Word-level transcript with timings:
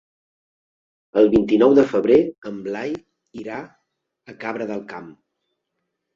El 1.21 1.29
vint-i-nou 1.33 1.75
de 1.79 1.83
febrer 1.91 2.17
en 2.53 2.57
Blai 2.69 2.97
irà 3.43 3.61
a 4.33 4.35
Cabra 4.47 4.69
del 4.75 4.85
Camp. 4.97 5.15